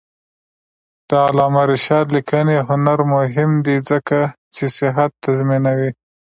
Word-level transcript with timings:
د 1.09 1.11
علامه 1.27 1.63
رشاد 1.71 2.05
لیکنی 2.15 2.57
هنر 2.69 2.99
مهم 3.13 3.51
دی 3.65 3.77
ځکه 3.89 4.19
چې 4.55 4.63
صحت 4.77 5.11
تضمینوي. 5.25 5.91